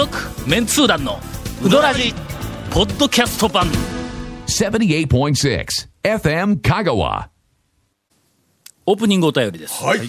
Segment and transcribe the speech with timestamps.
[0.00, 0.16] 続
[0.48, 1.18] メンツー団の
[1.62, 2.14] ウドラジ
[2.70, 3.66] ポッドキャスト版。
[4.46, 5.66] 78.6
[6.02, 7.28] FM Kagawa.
[8.86, 10.00] オープニングお便りです、はい。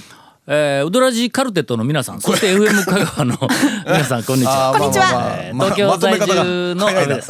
[0.48, 3.38] えー、ウドラジカルテットの皆さんそして FM 香川の
[3.86, 4.78] 皆さんこんにちは。
[4.80, 5.36] こんにちは。
[5.38, 7.02] えー東京在住の早いな。
[7.02, 7.30] あれです。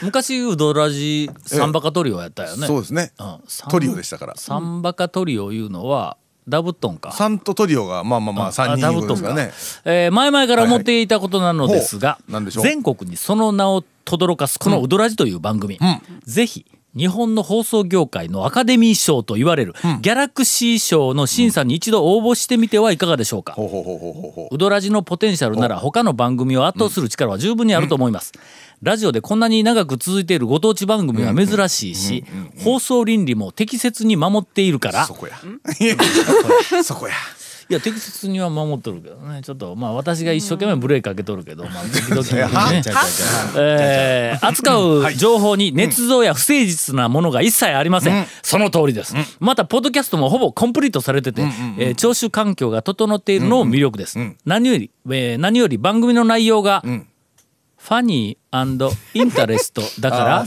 [0.00, 3.12] 昔ウドラジサンバカトリオやったよね、そうですね。
[3.18, 3.38] うん。
[3.48, 4.34] サントリオでしたから。
[4.38, 6.16] サンバカトリオいうのは
[6.48, 7.12] ダブトンか。
[7.12, 9.34] サンとトリオがまあまあまああ三人ダいうことブトンか。
[9.34, 10.02] ですからね。
[10.04, 12.32] えー前々から思っていたことなのですが、ほう。
[12.32, 12.64] なんでしょう。
[12.64, 15.78] 全国にその名を轟かすこの「ウドラジ」という番組、
[16.24, 16.64] ぜひ
[16.96, 28.32] 日本の放送業界のアカデミー賞と言われる、ギャラクシー賞の審査に一度応募してみてはいかがでしょうか、ほうほうほうほうほうほウドラジのポテンシャルなら他の番組を圧倒する力は十分にあると思います。
[28.82, 32.24] ラジオでこんなに長く続いているご当地番組は珍しいし、
[32.62, 35.04] 放送倫理も適切に守っているから。
[35.04, 35.06] う。
[35.06, 35.36] そ、こや。
[36.84, 37.14] そこや。
[37.68, 39.42] いや適切には守っとるけどね。
[39.42, 44.38] ちょっとまあ私が一生懸命ブレーキかけとるけど、まあ時々ね。
[44.40, 51.42] 扱う情報に捏造や不誠実なものが一切ありません、その通りです、またポッドキャストもほぼコンプリートされてて、
[51.78, 56.84] えー聴取環境が整っているのも魅力です、何より、えー何より番組の内容が、
[57.86, 60.44] ファニーインタレストだか あら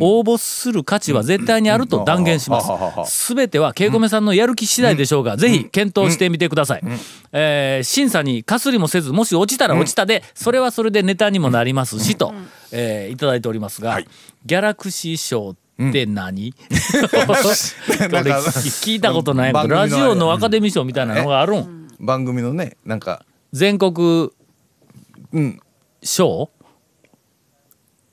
[0.00, 2.64] 応募する価値は絶対にあると断言します。
[2.64, 3.06] うんはははは。
[3.06, 6.82] すべてはケイコメさんのやる気次第でしょうが、ぜひ検討してみてください。
[7.32, 12.32] えー審査にかすりもせず、もし落ちたら落ちたで、それはそれでネタにもなりますし、と、
[12.72, 14.08] えーいただいておりますが、はい。
[14.46, 16.54] ギャラクシー賞って何、
[16.94, 17.08] なん。
[17.08, 21.88] か これ聞いたことないラジオのアカデミー賞みたいなのがあるん。
[22.00, 23.22] 番組のねなんか。
[23.52, 24.30] 全国
[25.32, 25.60] うん。
[26.02, 26.48] 賞？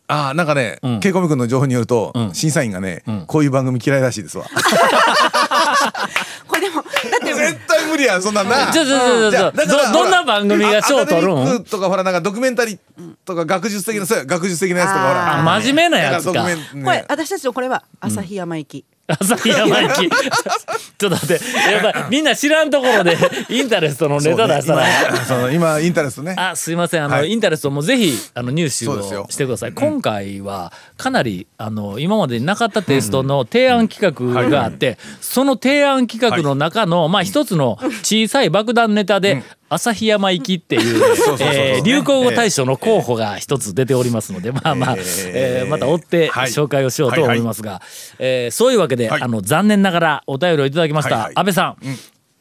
[0.10, 1.00] ああなんかねうん。
[1.00, 2.34] ケイコミ君の情報によるとん。
[2.34, 3.26] 審査員がねん。
[3.28, 4.46] こういう番組嫌いらしいですわ。
[6.48, 8.72] これでもだって絶対無理やんそんなんな。
[8.72, 11.42] じゃあだからどどんな番組が賞取るん？
[11.42, 12.80] アカデミックとかほらなんかドキュメンタリー
[13.26, 15.40] とか学術的なそうや学術的なやつとかほら。
[15.40, 16.34] あ真面目なやつか。
[16.42, 20.10] これね私たちのこれは旭山行き、朝山行き
[20.98, 21.46] ちょっと待って。
[21.72, 23.18] やっぱりみんな知らんところで
[23.50, 26.36] インタレストのネタ出したら、その今インタレストね。
[26.38, 27.06] あすいません。
[27.06, 27.32] あの、はい。
[27.32, 29.74] インタレストもぜひあの入手をしてください。
[29.74, 45.70] 今回はかなりあの今までになかったテイストの提案企画があって、その提案企画の中の、まあ一つの小さい爆弾ネタで、旭山行きっていう流行語大賞の候補が一つ出ておりますので、まあまあ、えー。
[45.70, 46.50] また追ってはい。
[46.50, 47.82] 紹介をしようと思いますが、
[48.18, 49.22] えーそういうわけで、はい。
[49.22, 51.34] あの残念ながらお便りをいただきました、はいはい。
[51.36, 51.78] 安倍さん、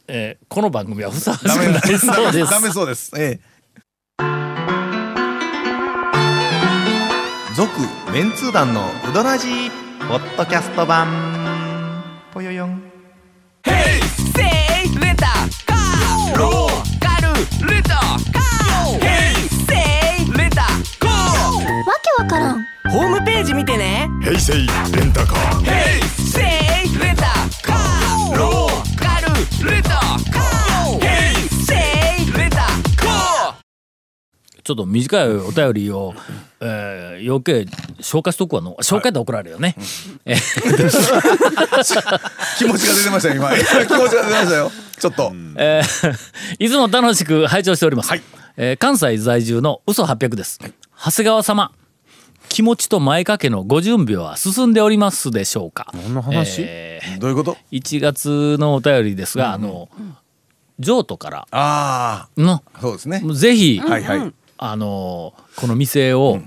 [0.09, 2.51] えーこの番組はふさわしくダメないそうです。
[2.51, 3.13] ダメそうです。
[3.19, 3.57] ええ。
[7.57, 7.71] 続
[8.13, 9.71] メンツー団のウドラジー
[10.09, 11.09] ポッドキャスト版。
[12.33, 12.83] ぽよよん
[24.53, 25.65] ね平成レンタカー。
[26.17, 26.45] せい
[27.01, 27.23] レタ
[27.62, 31.75] カーローカルレタカーヘイセ
[32.23, 36.15] イレタカーちょっと短いお便りを、
[36.61, 37.67] えー、余計
[38.01, 39.75] 消化しとくわの紹介で怒られるよね。
[40.25, 40.37] えー
[42.59, 43.51] 気持ちが出てましたよ今。
[43.51, 44.71] 気持ちが出てましたよ。
[44.99, 45.33] ちょっと。
[45.57, 46.17] えー
[46.59, 48.13] いつも楽しく拝聴しております。
[48.57, 50.59] えー関西在住の嘘800です。
[51.05, 51.73] 長谷川様。
[52.49, 55.91] 気持ちと前掛けのご準備は進んでおりますでしょうか？
[55.95, 57.53] 何の話、えどういうこと？
[57.73, 59.89] ー1月のお便りですが、あの
[60.79, 63.21] 譲渡からあのあそうですね。
[63.34, 64.33] ぜひ、はいはい。
[64.59, 66.41] あのこの店を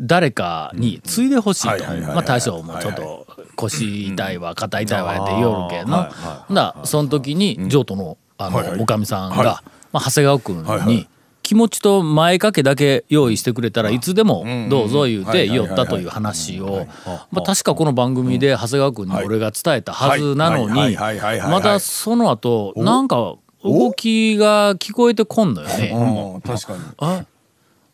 [0.00, 3.26] 誰かに継いでほしいとまあ大将もちょっと
[3.56, 8.76] 腰痛いわ肩痛いわって言おるけどはいはいほんだらその時に譲渡のあはいはい。
[8.76, 9.44] のおかみさんはい。
[9.44, 10.88] がまあ長谷川君はいはい。
[10.88, 11.08] に
[11.48, 16.86] 気持ちと前掛けだけ用意してくれたらいつでもどうぞ言うて言おったという話を。
[17.30, 25.90] まあ確かこの番組で長谷川君に俺が伝えたはずなのにまたその後なんか動きが聞こえてこんのよね。
[25.94, 26.40] うん。
[26.42, 26.80] 確かに。
[26.98, 27.24] あ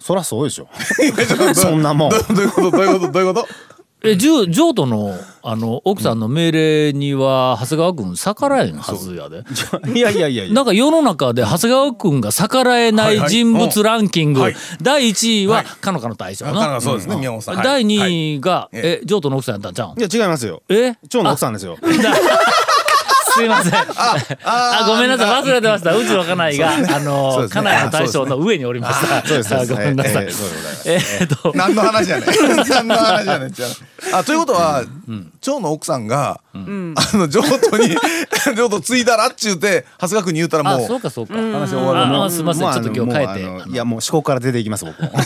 [0.01, 0.67] そらそうでしょ。
[1.55, 2.11] そんなもん。
[2.11, 2.71] どどういうこと？
[2.73, 3.13] どういうこと？
[3.13, 3.49] どういうこと？
[4.05, 9.45] え譲譲渡のあの奥さんの命令には長谷川君逆らえんはずやで。
[9.95, 15.67] いやいやいやなんか世の中で長谷川君が逆らえない人物ランキング、はい第1位ははい。
[15.67, 17.57] かのかの大将なそうですね宮本さん。
[17.57, 17.65] はい。
[17.65, 18.77] 第2位が、はい。
[18.83, 19.99] え譲渡の奥さんやったんちゃうん？
[19.99, 20.63] いや違いますよ。
[20.69, 20.95] え？
[21.09, 21.77] 蝶の奥さんですよ。
[21.81, 21.89] だ
[23.35, 23.75] すいません。
[24.45, 25.43] あごめんなさい。
[25.43, 25.95] 忘れてました。
[25.95, 29.27] うちの家内があの家内の大将の上におりました。
[29.27, 29.73] そうです。
[29.73, 30.29] ごめんなさい。
[30.87, 31.53] えっと。
[31.55, 32.29] 何の話やねん。
[32.69, 33.63] 何の話やねんって
[34.13, 34.85] あということは
[35.41, 37.97] 蝶の奥さんがあの、譲渡に、
[38.57, 41.35] 譲渡ついだらっちゅうて、長谷川君に言うたらあもう、そうかそうか。
[41.35, 42.63] 話終わるもすいません。
[42.63, 43.71] もうちょっと今日変えて。
[43.71, 45.11] いやもう思考から出ていきます僕も。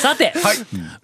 [0.00, 0.32] さて、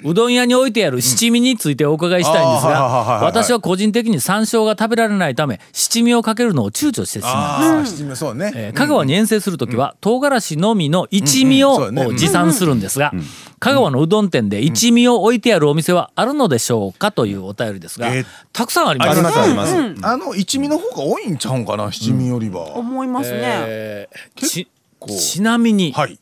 [0.03, 7.71] うどん屋に置いてある七味についてお伺いしたいんですがはい私は個人的に山椒が食べられないため七味をかけるのを躊躇してしまいます。
[7.71, 8.53] ああ、七味そうね。
[8.55, 13.13] えー香川に遠征するときは、唐辛子のみの一味を持参するんですが、
[13.61, 19.17] 香川のうどん店で一味を置いてあるお店はあるのでしょうかというお便りですが、えーたくさんありまあす。
[19.21, 19.75] りますあります。
[20.03, 22.77] あの、一味の方が多いんちゃうんかな、七味よりは。
[22.77, 23.39] 思いますね。
[23.43, 24.69] えーち
[24.99, 25.09] 構。
[25.17, 26.19] ちなみに、はい。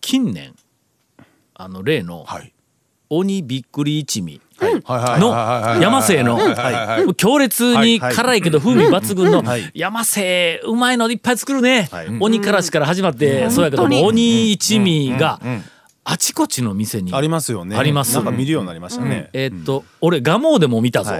[0.00, 0.54] 近年
[1.54, 2.52] あの例のはい。
[3.10, 6.38] 鬼びっくり一味の山勢の
[7.14, 9.70] 強烈に辛いけど風味抜群のはい。
[9.74, 11.88] 山勢うまいのいっぱい作るね。
[11.90, 12.06] はい。
[12.20, 15.40] 鬼からしから始まってそうやけども鬼一味が
[16.10, 17.76] あちこちの店にありますよね。
[17.76, 18.14] あります。
[18.14, 19.28] なんか見るようになりましたね。
[19.34, 21.12] えーっと俺蒲生でも見たぞ。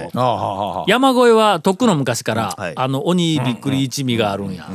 [0.87, 2.73] 山越えはとっくの昔からはい。
[2.75, 4.67] あの鬼びっくり一味があるんや。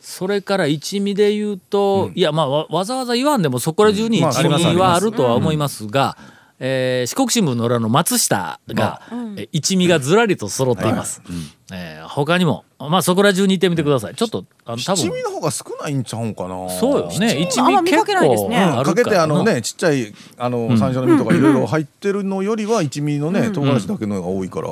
[0.00, 6.16] それから一味で言うといやまあわわざわざ言わんでもそこら中に一味はあるとは思いますが
[6.58, 9.02] えー四国新聞の裏の松下が
[9.36, 11.22] え一味がずらりと揃っています。
[11.72, 14.14] えー他にもまあそこら中に行ってみてください。
[14.14, 14.96] ちょっとあの多分。
[14.96, 16.70] 七味の方が少ないんちゃうんかな。
[16.70, 17.40] そうよね。
[17.40, 24.70] 一あんま味結見かけないです構ねあるかけてあのらねちっちゃいあの山椒の実とかいろいろ入ってるのよりは一味のね唐辛子だけのが多いから。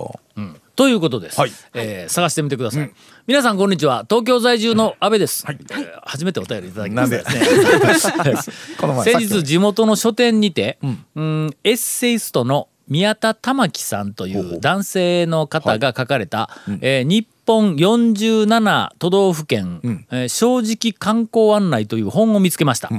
[0.76, 1.52] ということです、はい。
[1.74, 2.90] えー探してみてください、
[3.26, 4.04] 皆さんこんにちは。
[4.08, 8.24] 東京在住の阿部です、えー初めてお便りいただきました。
[8.24, 8.34] ね。
[9.04, 10.78] 先日地元の書店にて、
[11.14, 11.50] うん。
[11.62, 16.50] エッセイストの宮田玉樹さんという男性の方が書かれた、
[16.80, 22.90] えー日本47都道府県、えー正直観光案内という本を見つけました、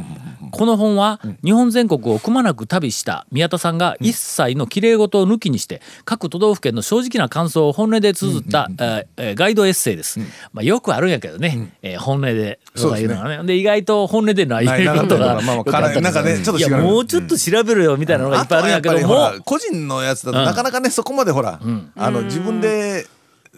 [0.56, 8.70] この本は日本全国をくまなく旅した宮田さんが一切の綺麗事を抜きにして各都道府県の正直な感想を本音で綴った、
[9.18, 10.20] えガイドエッセイです、
[10.54, 13.44] まあ、よくあるんやけどね、えー本音でとかいうのがね。
[13.44, 21.60] で意外と本音でないことがなんかねちょっともうちょっと調べろよみたいなのがいっぱいあるんやけども個人のやつだとなかなかねそこまでほら
[21.96, 23.08] あの自分で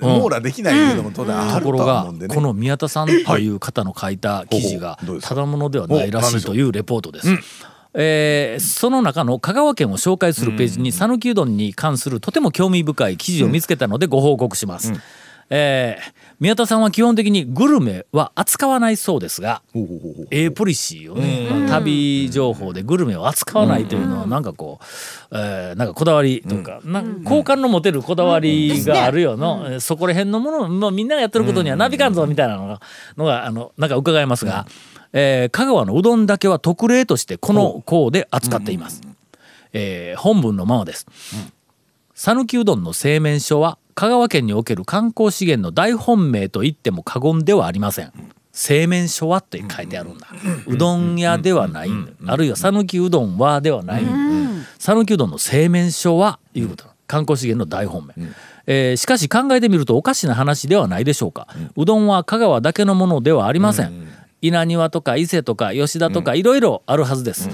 [0.01, 2.35] 網羅できないいうのも当然あるとところがは思うんでね。
[2.35, 7.27] この宮田さんという方の書いた記事がただものではないらしいというレポートです。
[7.93, 14.93] えーその中の香川県を紹介するページに讃岐うどんに関するとても興味深い記事を見つけたのでご報告します。
[15.49, 19.63] えー宮田さんは基本的にグルメは扱わないそうですが、
[20.29, 24.85] ええポリシーをね、旅情報でグルメを扱わないというのはなんかこう、
[25.35, 32.81] えーなんかこだわりというか、な好感の持てるこだわりがあるよの、えーそこら辺のもの、まあ、みんながやってることにはなびかんぞみたいなのが
[33.17, 34.67] のがあのなんか伺えますが、
[35.11, 39.01] えー香川のうどんだけは特例としてこの項で扱っています。
[39.73, 41.07] えー本文のままです。
[42.13, 48.13] 讃岐うどんの製麺所は香川県における観光資源の大本命と言っても過言ではありません。
[48.51, 50.27] 製麺所はって書いてあるんだ。
[50.67, 51.89] うどん屋ではない。
[52.27, 54.03] あるいは讃岐うどんはではない。
[54.77, 58.13] 讃岐うどんの製麺所はいうことだ観光資源の大本命。
[58.67, 61.47] えーしかし考えてみるとおかしな話ではないでしょうか。
[61.75, 64.07] うどんは香川だけのものではありません。
[64.43, 67.49] 稲庭とか伊勢とか吉田とかいろいろあるはずです。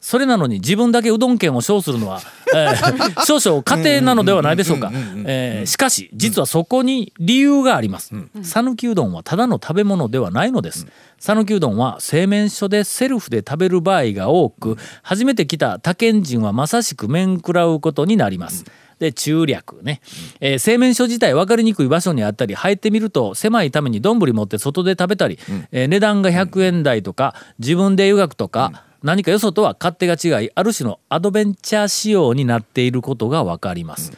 [0.00, 2.20] それなのに自分だけうどん県を称するのは、
[2.54, 4.92] えー 少々家庭なのではないでしょうか。
[5.24, 8.12] えーしかし実はそこに理由があります。
[8.42, 10.86] 讃岐うどんはただの食べ物ではないのです。
[11.18, 18.64] 讃岐うどんは製麺所でセルフで食べる場合が多く、初めて来た他県人はまさしく面食らうことになります。
[18.98, 20.00] で中略ね、
[20.40, 25.38] えー製麺所自体分かりにくい場所にあったり入ってみると狭いために丼持って外で食べたり、
[25.72, 34.12] えー値段が100円台とか自分で湯がくとか、何かよそとは勝手が違いある種のアドベンチャー仕様になっていることが分かります。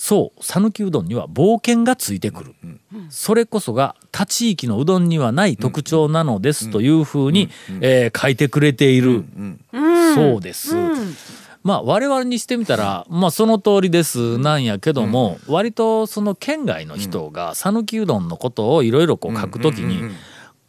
[0.00, 2.54] そう讃岐うどんには冒険がついてくる、
[3.10, 7.50] それこそが他地域のうどんにはない特徴なのですというふうに、
[7.82, 9.26] えー書いてくれている、
[10.14, 10.74] そうです。
[11.62, 14.38] まあ我々にしてみたらまあその通りです。
[14.38, 20.02] なんやけども、割とその県外の人が讃岐うどんのことをいろいろこう書くときに、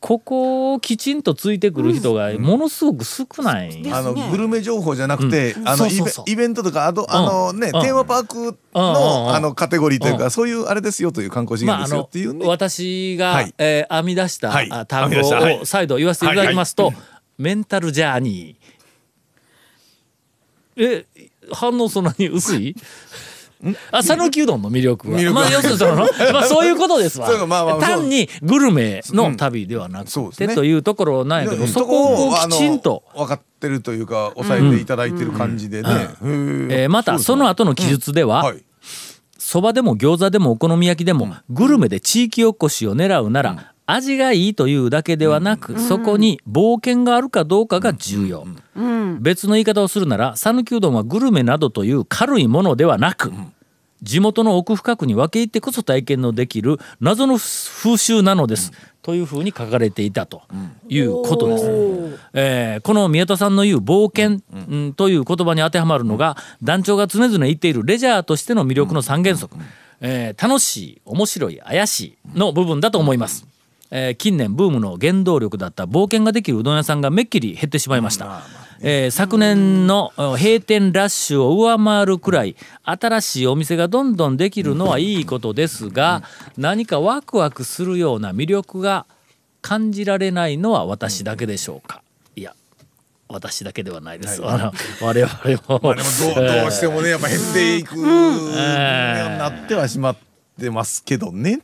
[0.02, 3.84] ここをきちんとついてくる人がものすごく少ない。
[3.94, 5.88] あのグルメ情報じゃなくて、あの
[6.26, 7.82] イベントとかあとあのね、うん。
[7.84, 8.46] テーマパークうん。
[8.46, 8.52] うん。
[8.52, 8.58] うん。
[8.74, 10.32] のあのカテゴリーというか、うん。
[10.32, 12.48] そういうあれですよという観光資源ですよのっていうね。
[12.48, 13.54] 私が、はい。
[13.60, 16.92] えー編み出した、は単語を再度言わせていただきますと、
[17.38, 21.06] メンタルジャーニー。
[21.06, 21.06] え
[21.54, 22.76] 反応そんなに薄い？
[23.92, 25.18] あ讃岐うどんの魅力は。
[25.18, 25.44] 魅力は。
[25.44, 25.96] まあ要するにその、
[26.34, 27.30] まあ、そういうことですわ。
[27.48, 30.56] まあまあ単にグルメの旅ではなくて、そうですね。
[30.56, 35.90] というところなんやけど、そこをきちんと、分かってるというか抑えていただいてる感じでね。
[35.90, 38.64] へえーまたその後の記述では、はい。
[39.38, 48.46] そばでも餃子でもお好み焼きでも、グルメで地域おこしを狙うなら、味がいいというだけではなく、そこに冒険があるかどうかが重要。
[49.20, 53.32] 別の言い方をするなら讃岐うどんはグルメなどという軽いものではなく、
[54.02, 58.72] 地元の奥深くに分け入ってこそ体験のできる謎の風習なのです、
[59.02, 60.42] というふうに書かれていたと
[60.88, 61.66] いうことです。
[62.34, 64.94] えーこの宮田さんの言う冒険、うん。
[64.94, 69.56] という言葉に当てはまるのが団長が常々言っているレジャーとしての魅力の三原則、
[70.00, 72.00] えー楽しい面白い怪し
[72.36, 73.51] いの部分だと思います。
[73.92, 78.42] えー近年ブームの原動力だった冒険ができるうどん屋さんがめっきり減ってしまいました。
[78.80, 86.24] えー昨年のえー閉店ラッシュを上回るくらい新しいお店がどんどんできるのはいいことですが
[86.58, 89.06] 何かワクワクするような魅力が
[89.62, 92.02] 感じられないのは私だけでしょうか？
[92.36, 92.56] いや
[93.28, 95.34] 私だけではないです、あの我々
[95.70, 100.22] も,、まあでもどうどうしてもねやっぱ減っていくようになってはしまって
[100.70, 101.56] ますけどね。
[101.56, 101.62] っ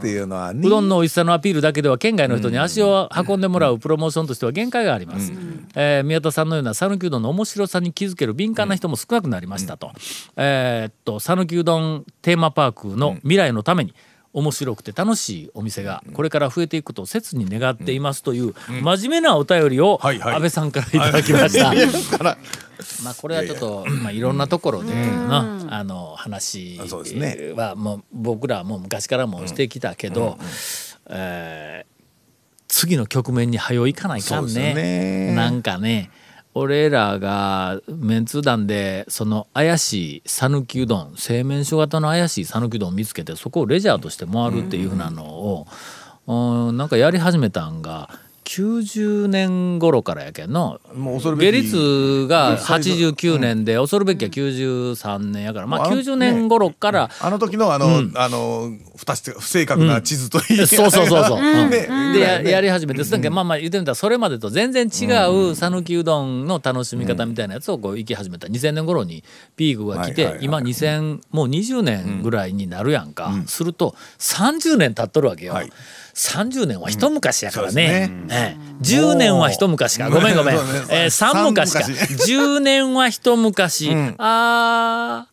[0.00, 0.66] ていうのはね。
[0.66, 5.32] うどんの美味しさのアピールだけでは県外の人に足を運んでもらうプロモーションとしては限界があります、
[5.74, 9.92] えー宮田さんのような讃岐うどんの面白さに気づける敏感な人も少なくなりましたと,、
[10.36, 13.94] えーっと讃岐うどんテーマパークの未来のために
[14.32, 21.74] 面白くて楽しいお店がこれから増えていくことを切に願っていますという真面目なお便りを安倍さんからいただきました。
[21.74, 22.38] だから
[23.02, 26.78] まあこれはちょっとまあいろんなところでのあの話
[27.56, 30.38] はもう僕らはもう昔からもしてきたけど、
[31.08, 31.90] えー
[32.72, 35.34] 次の局面に早いかないかんね。
[35.34, 36.10] なんかね
[36.60, 45.66] 俺らがメンツ団でその怪しい讃岐うどん製麺所型の怪しい讃岐うどんを見つけてそこをレジャーとして回るっていうふうなのを、
[46.26, 48.08] うんなんかやり始めたんが
[48.50, 50.80] 90年頃からやけんの。
[50.92, 51.52] もう恐るべき。
[51.52, 55.68] 下率が89年で恐るべきは93年やから。
[55.68, 57.10] まああの90年頃から。
[57.20, 59.06] あの時のあの、あの不
[59.46, 61.38] 正確な地図といい、そうそうそうそう。
[61.38, 61.70] うん。
[61.70, 62.12] ね。
[62.12, 68.48] でややり始めて、まあまあ言ってみたらそれまでと全然違う讃岐うどんの楽しみ方みたいなやつをこう行き始めた。
[68.48, 69.22] 2000年頃に
[69.54, 75.54] ピークが来て、はいはいはい今2000もう20年ぐらいになるやんか、すると30年経っとるわけよ。
[76.14, 78.70] はい30年は一昔やからね,、そうですええ。
[78.82, 80.10] 10年は一昔か。
[80.10, 80.56] ごめんごめん、
[80.90, 81.82] えー、3昔か。
[81.82, 82.32] 三昔。
[82.32, 85.30] 10年は一昔、あー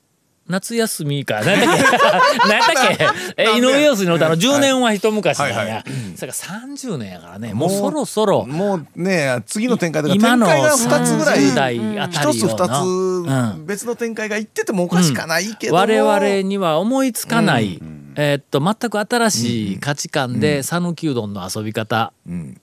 [0.50, 1.42] 夏休みか。
[1.44, 1.68] 何やっけ
[2.48, 2.98] 何やっ
[3.36, 3.44] け？
[3.44, 5.84] え井上陽水の歌の10年は一昔なんや、はいはい。
[6.16, 7.54] それから30年やからね。
[7.54, 8.46] もうそろそろ。
[8.46, 12.54] もうね次の展開とか今の展開が2つぐらい30代あたりよな。
[12.54, 17.82] 二つ別の展開がいっててもおかしかないけども、我々には思いつかない、
[18.18, 22.12] えーっと全く新しい価値観で讃岐うどんの遊び方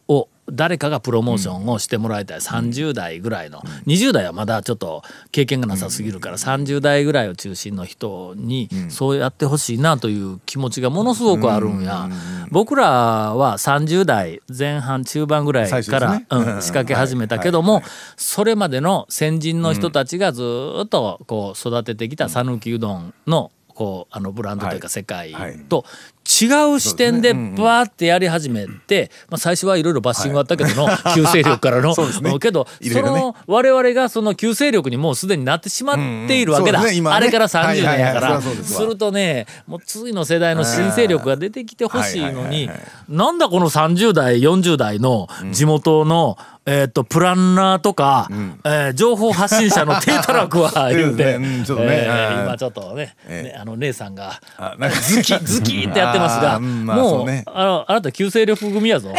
[0.09, 12.09] を誰かがプロモーションをしてもらいたい30代ぐらいの20代はまだちょっと経験がなさすぎるから30代ぐらいを中心の人にそうやってほしいなという気持ちがものすごくあるんや。
[12.51, 12.89] 僕ら
[13.35, 16.27] は30代前半中盤ぐらいから、ね。
[16.31, 16.63] うんうん。
[16.63, 17.83] 仕掛け始めたけども
[18.17, 25.59] それまでの先人の人たちがずーっとこう育ててきた讃岐うどんのこうあのブランドというか世界はい。
[25.69, 25.85] と
[26.25, 32.39] 違う視点でバーってやり始めて、まあ、最初はいろいろバッシングあったけどの 旧勢力からのそうですね。
[32.39, 38.41] けどその我々がその旧勢力にもうすでになってしまっているわけだ、あれから30年やから。
[38.41, 42.71] するとねもう次の世代の新勢力が出てきてほしいのに
[43.09, 48.29] なんだこの30代40代の地元の、えー、とプランナーとか、
[48.65, 52.09] えー情報発信者の低たらくは 言うて、うんちょっとね。
[52.45, 57.45] 今ちょっとね,、ええねあの姉さんがあなんかズキズキってやってますが、まあもそううね。
[57.47, 59.13] あのあなた旧勢力組やぞ。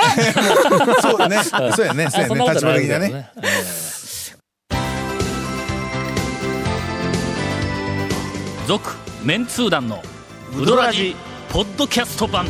[1.01, 1.43] そうだね。
[1.43, 1.71] そうやね。
[1.75, 2.05] そうやね。
[2.05, 3.29] あそんなこと立場的にはね。
[3.37, 3.85] えー。
[8.67, 10.01] 続メンツー団の
[10.57, 11.15] ウドラジ
[11.49, 12.47] ポッドキャスト版。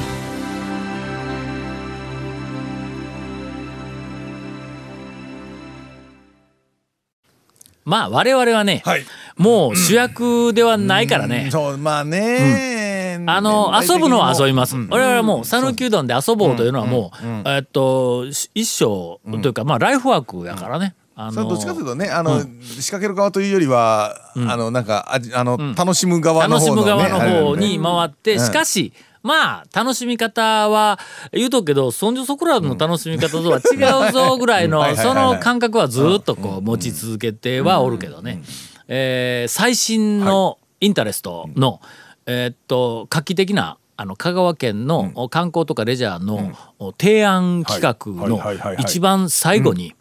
[7.85, 9.05] まあ我々はね、はい。
[9.37, 11.49] もう主役ではないからね。
[11.51, 14.75] そうまあね、あの年代的に遊ぶのはも遊びます。
[14.75, 14.87] うん。
[14.89, 17.11] 我々はもう讃岐うどんで遊ぼうというのはも
[17.45, 20.95] う、えっとし一生というかまあライフワークやからね。
[21.17, 22.47] あのどっちかというとねあの、仕
[22.91, 28.45] 掛ける側というよりは、あのなんかあの、楽しむ側の楽し方の、ね、む側の方にあ回って、うん。
[28.45, 28.91] しかし
[29.25, 30.99] まあ楽しみ方は
[31.31, 38.43] 言うとくけどそんじょそこらの楽しみ方とは違うぞぐらいのそはいの感覚はずっとこう持ち続けてはおるけどね、
[38.87, 41.81] えー最新のインタレストの、
[42.27, 46.53] えーっと画期的なあの香川県の観光とかレジャーの
[46.99, 48.39] 提案企画の
[48.77, 49.95] 一番最後に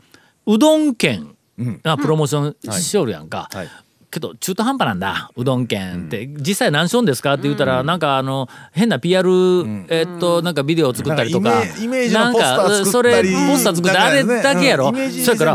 [0.46, 1.36] うどん県
[1.82, 3.48] がプロモーションしおるやんか。
[3.52, 3.68] はい
[4.14, 9.28] けど中途半端なんだうどん県って、実際何しょんですかって言ったら、なんかあの変な PR、
[9.88, 11.50] えっとなんかビデオを作ったりとか。
[11.50, 14.96] なんかイメイメージのなんポスターか作それポスター作ってあれだけやろ、うん。
[14.96, 15.54] イメージそれから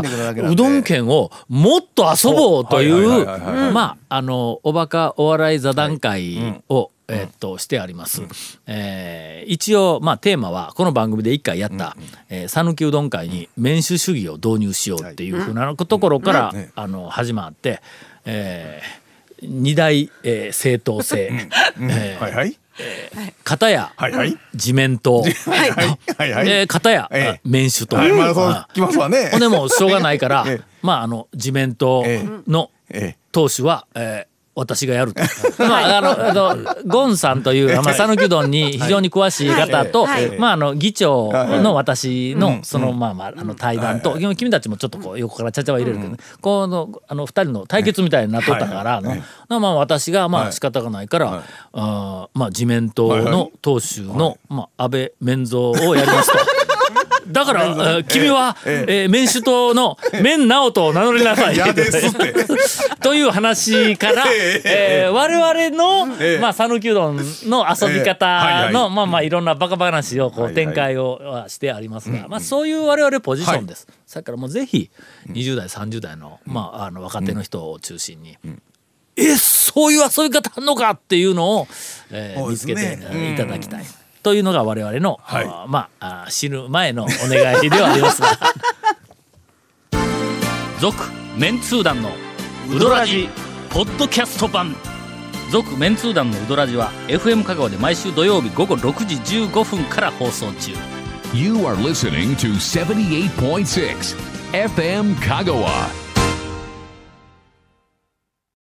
[0.50, 3.72] うどん県をもっと遊ぼうといそうはいうはいはいはい。
[3.72, 8.22] まああのおバカお笑い座談会を、えっとしてあります、
[8.66, 11.96] えー一応まあテーマはこの番組で一回やった
[12.28, 17.82] えー讃岐、うどん会に民主主義を導入しようっていうふうなところから、あの始まって、
[18.24, 19.00] えー
[19.42, 21.30] 二大、えー正当性、
[21.80, 22.56] えーはいはい。
[23.44, 24.38] 片やはいはい。
[24.54, 26.32] 自民党、はいはい。
[26.32, 27.40] はいえー片や、ええ。
[27.44, 29.30] 民主党、はいまあそますわね。
[29.30, 30.64] ほんでもうしょうがないから、 ええ。
[30.82, 32.04] まああの自民党
[32.46, 33.16] のええ。
[33.32, 34.29] 党首は、えー
[34.60, 35.22] 私がやると。
[35.64, 40.38] まあ、あの、あの、ゴンさんという、まあ、讃岐うどんに非常に詳しい方と、はい。
[40.38, 42.60] まあ、あの、議長の私の、うん。
[42.62, 49.00] その、まあまあ、あの、対談と、君たちもちょっとこう、横からちゃちゃは入れるけどね、この、あの、二人の対決みたいになっとったから、
[49.48, 56.38] まあ、私が、まあ、仕方がないから、あーまあ、自民党の党首の、まあ、安倍免蔵をやりますと。
[57.26, 61.56] だから、えー君は、えー民主党の麺直人を名乗りなさい。
[63.00, 64.24] という話から、
[64.64, 65.70] えー我々
[66.06, 66.38] の、ええ。
[66.38, 73.86] まあ、讃岐うどんの遊び方はいの、まあまあ、いろんなバカ話をこう展開をはしてありますが、まあ、そういう我々ポジションです。
[74.12, 74.90] だからもうぜひ、
[75.30, 78.36] 20代、30代の、まあ、あの、若手の人を中心に、
[79.16, 81.68] え、そういう遊び方あんのかっていうのを、
[82.10, 82.98] えー見つけて
[83.34, 83.84] いただきたい。
[84.22, 88.28] というのが我々の、はいあーまあ死ぬ前のお願いではありますが。
[90.80, 90.96] 続
[91.36, 92.10] メンツー団の
[92.74, 93.28] ウドラジ
[93.68, 94.74] ポッドキャスト版
[95.50, 100.72] 続メンツー団のウドラジは FM 香川で毎週土曜日午後6時15分から放送中
[101.34, 104.16] You are listening to 78.6
[104.52, 106.09] FM Kagawa.